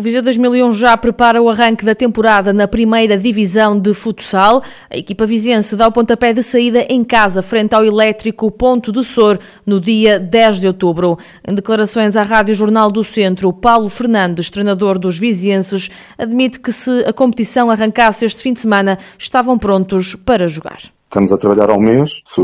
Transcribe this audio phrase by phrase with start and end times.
[0.00, 4.62] O Viseu 2001 já prepara o arranque da temporada na primeira divisão de futsal.
[4.88, 9.04] A equipa viziense dá o pontapé de saída em casa, frente ao elétrico Ponto do
[9.04, 11.18] Sor, no dia 10 de outubro.
[11.46, 17.04] Em declarações à Rádio Jornal do Centro, Paulo Fernandes, treinador dos vizienses, admite que se
[17.04, 20.80] a competição arrancasse este fim de semana, estavam prontos para jogar.
[21.04, 22.10] Estamos a trabalhar ao mês.
[22.24, 22.40] Se,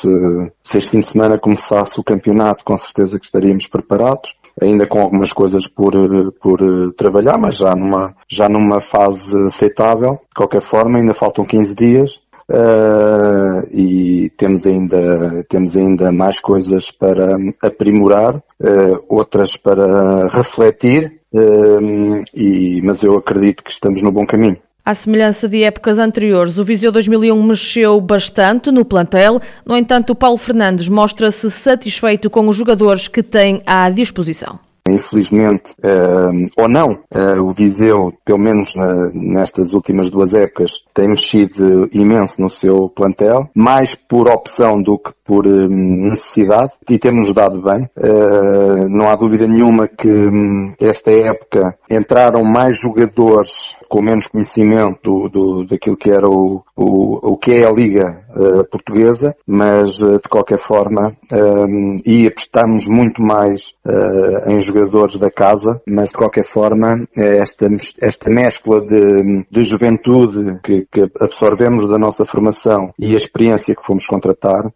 [0.00, 4.86] se, se este fim de semana começasse o campeonato, com certeza que estaríamos preparados ainda
[4.86, 5.92] com algumas coisas por,
[6.40, 6.60] por
[6.96, 10.12] trabalhar, mas já numa, já numa fase aceitável.
[10.12, 16.92] De qualquer forma, ainda faltam 15 dias Uh, e temos ainda, temos ainda mais coisas
[16.92, 24.24] para aprimorar, uh, outras para refletir, uh, e, mas eu acredito que estamos no bom
[24.24, 24.58] caminho.
[24.86, 29.40] À semelhança de épocas anteriores, o Viseu 2001 mexeu bastante no plantel.
[29.66, 34.60] No entanto, Paulo Fernandes mostra-se satisfeito com os jogadores que tem à disposição.
[34.88, 41.08] Infelizmente, uh, ou não, uh, o Viseu, pelo menos uh, nestas últimas duas épocas, tem
[41.08, 47.60] mexido imenso no seu plantel, mais por opção do que por necessidade, e temos dado
[47.60, 47.90] bem.
[48.88, 55.64] não há dúvida nenhuma que um, esta época entraram mais jogadores com menos conhecimento do,
[55.64, 60.28] daquilo que era o, o, o que é a Liga uh, Portuguesa, mas uh, de
[60.28, 66.44] qualquer forma, um, e apostamos muito mais uh, em jogadores da casa, mas de qualquer
[66.44, 67.66] forma, esta,
[68.00, 73.84] esta mescla de, de juventude que, que, absorvemos da nossa formação e a experiência que
[73.84, 74.70] fomos contratar,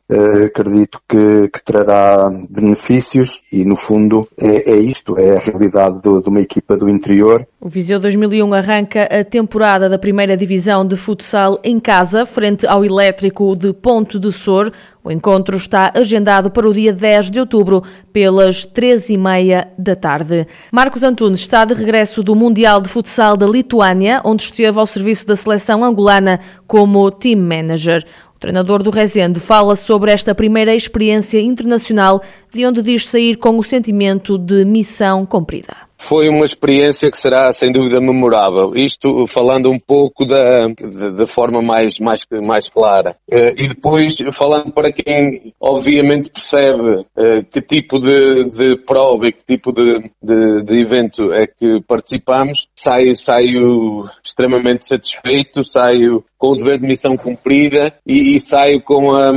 [0.44, 6.20] acredito que, que, trará benefícios e, no fundo, é, é isto, é a realidade do,
[6.20, 7.46] de uma equipa do interior.
[7.60, 12.84] O Viseu 2001 arranca a temporada da primeira divisão de futsal em casa, frente ao
[12.84, 14.72] Elétrico de Ponto de Sor.
[15.02, 20.46] O encontro está agendado para o dia 10 de outubro, pelas 13h30 da tarde.
[20.72, 25.26] Marcos Antunes está de regresso do Mundial de Futsal da Lituânia, onde esteve ao serviço
[25.26, 28.04] da seleção angolana como team manager.
[28.36, 33.58] O treinador do Rezende fala sobre esta primeira experiência internacional, de onde diz sair com
[33.58, 38.72] o sentimento de missão cumprida foi uma experiência que será sem dúvida memorável.
[38.74, 43.16] Isto falando um pouco da, forma mais, mais, mais clara.
[43.30, 49.32] Uh, e depois falando para quem obviamente percebe uh, que tipo de, de prova e
[49.32, 56.52] que tipo de, de, de, evento é que participamos, saio, saio extremamente satisfeito, saio com
[56.52, 59.30] o dever de missão cumprida e, e saio com a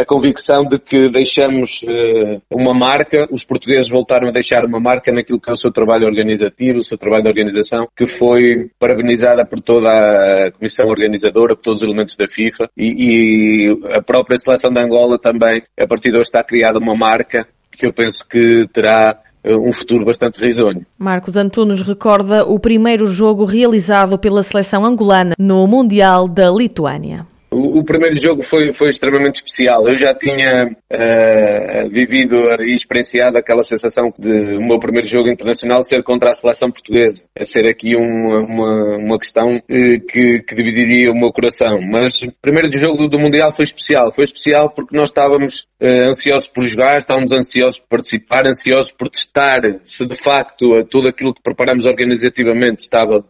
[0.00, 5.12] a convicção de que deixamos uh, uma marca, os portugueses voltaram a deixar uma marca
[5.12, 9.44] naquilo que é o seu trabalho organizativo, o seu trabalho de organização, que foi parabenizada
[9.44, 14.38] por toda a comissão organizadora, por todos os elementos da FIFA e, e a própria
[14.38, 18.26] seleção de Angola também, a partir de hoje está criada uma marca que eu penso
[18.28, 20.84] que terá eh, um futuro bastante risonho.
[20.98, 27.26] Marcos Antunes recorda o primeiro jogo realizado pela seleção angolana no Mundial da Lituânia.
[27.78, 29.86] O, primeiro jogo foi, foi extremamente especial.
[29.86, 35.82] Eu já tinha uh, vivido e experienciado aquela sensação de o meu primeiro jogo internacional
[35.82, 37.24] ser contra a seleção portuguesa.
[37.38, 41.80] A ser aqui uma, uma, uma questão uh, que, que dividiria o meu coração.
[41.80, 44.12] Mas o primeiro jogo do Mundial foi especial.
[44.12, 49.08] Foi especial porque nós estávamos uh, ansiosos por jogar, estávamos ansiosos por participar, ansiosos por
[49.08, 53.24] testar se de facto tudo aquilo que preparamos organizativamente estava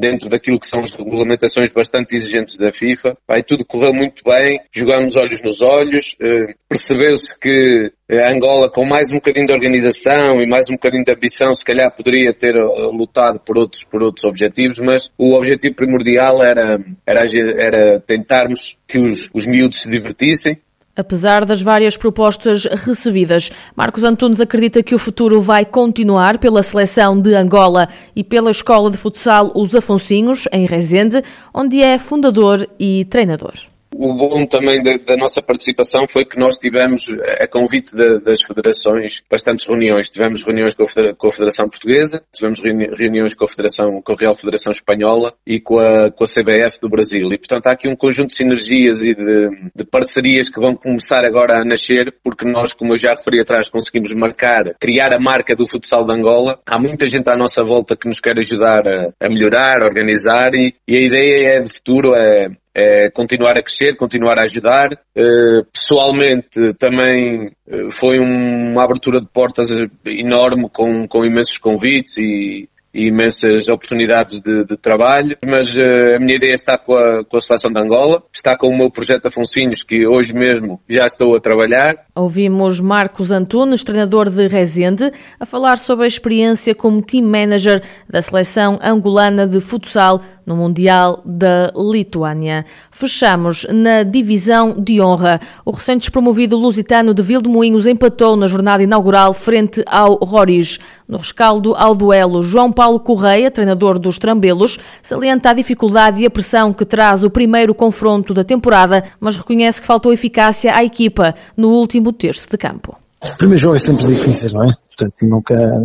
[0.00, 3.16] dentro daquilo que são as regulamentações bastante exigentes da FIFA.
[3.26, 8.84] Vai, tudo correu muito bem, jogamos olhos nos olhos, uh, percebeu-se que a Angola, com
[8.84, 12.54] mais um bocadinho de organização e mais um bocadinho de ambição, se calhar poderia ter
[12.56, 17.22] uh, lutado por outros, por outros objetivos, mas o objetivo primordial era, era,
[17.58, 20.58] era tentarmos que os, os miúdos se divertissem,
[20.94, 27.18] Apesar das várias propostas recebidas, Marcos Antunes acredita que o futuro vai continuar pela seleção
[27.18, 31.22] de Angola e pela Escola de Futsal Os Afonsinhos, em Rezende,
[31.54, 33.71] onde é fundador e treinador.
[33.94, 37.06] O bom também da, da, nossa participação foi que nós tivemos,
[37.40, 40.10] a convite das federações, bastantes reuniões.
[40.10, 44.16] Tivemos reuniões com a, com a Federação Portuguesa, tivemos reuniões com a Federação, com a
[44.18, 47.28] Real Federação Espanhola e com a, com a CBF do Brasil.
[47.32, 51.24] E, portanto, há aqui um conjunto de sinergias e de, de parcerias que vão começar
[51.26, 55.54] agora a nascer, porque nós, como eu já referi atrás, conseguimos marcar, criar a marca
[55.54, 56.58] do futsal de Angola.
[56.66, 60.54] Há muita gente à nossa volta que nos quer ajudar a, a melhorar, a organizar
[60.54, 64.92] e, e a ideia é de futuro é é continuar a crescer, continuar a ajudar.
[65.16, 69.68] Uh, pessoalmente também uh, foi uma abertura de portas
[70.06, 76.36] enorme com, com imensos convites e, imensas oportunidades de, de trabalho, mas uh, a minha
[76.36, 79.82] ideia está com a, com a seleção de Angola, está com o meu projeto Afonsinhos,
[79.82, 81.94] que hoje mesmo já estou a trabalhar.
[82.14, 85.10] Ouvimos Marcos Antunes, treinador de Rezende,
[85.40, 91.22] a falar sobre a experiência como team manager da seleção angolana de futsal no Mundial
[91.24, 92.64] da Lituânia.
[92.90, 95.40] Fechamos na divisão de honra.
[95.64, 100.78] O recente promovido lusitano de Vildemoinhos empatou na jornada inaugural frente ao Roriz.
[101.08, 106.30] No rescaldo ao duelo, João Paulo Correia, treinador dos Trambelos, salienta a dificuldade e a
[106.30, 111.34] pressão que traz o primeiro confronto da temporada, mas reconhece que faltou eficácia à equipa
[111.56, 112.96] no último terço de campo.
[113.22, 114.74] O primeiro jogo é sempre difícil, não é?
[114.96, 115.84] Portanto, nunca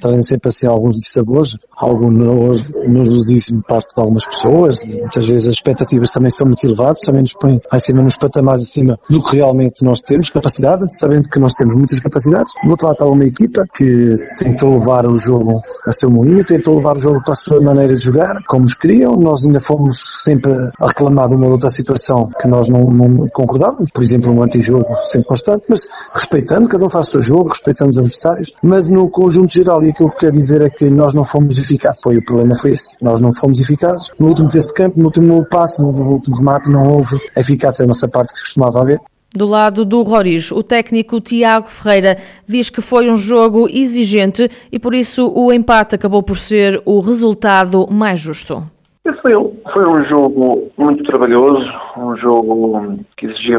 [0.00, 4.84] trazem sempre assim alguns dissabores, algum nervosismo parte de algumas pessoas.
[4.84, 8.98] Muitas vezes as expectativas também são muito elevadas, também nos põem acima nos patamares acima
[9.08, 12.52] do que realmente nós temos capacidade, sabendo que nós temos muitas capacidades.
[12.64, 16.76] Do outro lado está uma equipa que tentou levar o jogo a seu moinho, tentou
[16.76, 19.12] levar o jogo para a sua maneira de jogar, como nos queriam.
[19.16, 23.90] Nós ainda fomos sempre a reclamar de uma outra situação que nós não, não concordávamos,
[23.92, 27.90] por exemplo, um antijogo sempre constante, mas respeitando, cada um faz o seu jogo, respeitando
[27.90, 28.31] os adversários,
[28.62, 32.02] mas no conjunto geral, e aquilo que quero dizer é que nós não fomos eficazes.
[32.02, 32.94] Foi o problema foi esse.
[33.00, 34.08] Nós não fomos eficazes.
[34.18, 37.88] No último texto de campo, no último passe, no último remate, não houve eficácia da
[37.88, 39.00] nossa parte que costumava haver.
[39.34, 44.78] Do lado do Roriz, o técnico Tiago Ferreira diz que foi um jogo exigente e
[44.78, 48.62] por isso o empate acabou por ser o resultado mais justo.
[49.04, 53.56] Foi, foi um jogo muito trabalhoso, um jogo que exigia,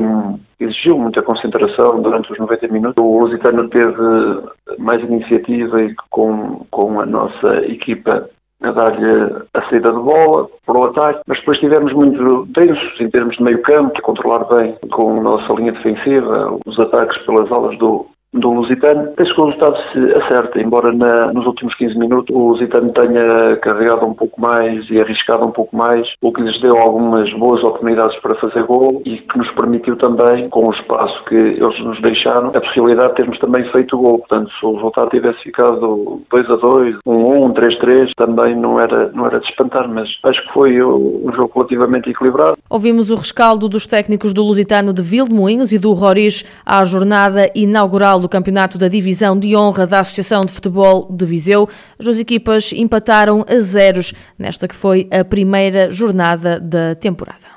[0.58, 3.04] exigiu muita concentração durante os 90 minutos.
[3.04, 3.94] O Lusitano teve
[4.78, 8.30] mais iniciativa e com, com a nossa equipa
[8.62, 13.10] a dar-lhe a saída de bola para o ataque, mas depois estivemos muito tensos em
[13.10, 17.78] termos de meio campo, controlar bem com a nossa linha defensiva, os ataques pelas alas
[17.78, 19.12] do, do Lusitano.
[19.16, 23.56] Penso que o resultado se acerta, embora na, nos últimos 15 minutos o Lusitano tenha
[23.58, 27.64] carregado um pouco mais e arriscado um pouco mais, o que lhes deu algumas boas
[27.64, 32.02] oportunidades para fazer gol e que nos permitiu também, com o espaço que eles nos
[32.02, 34.20] deixaram, a possibilidade de termos também feito gol.
[34.20, 38.12] Portanto, se o resultado tivesse ficado 2 a 2, 1 a 1, 3 a 3,
[38.16, 42.58] também não era, não era de espantar, mas acho que foi um jogo relativamente equilibrado.
[42.70, 48.23] Ouvimos o rescaldo dos técnicos do Lusitano de Vildemoinhos e do Roriz à jornada inaugural
[48.24, 51.70] do Campeonato da Divisão de Honra da Associação de Futebol de Viseu.
[52.00, 57.54] As duas equipas empataram a zeros nesta que foi a primeira jornada da temporada.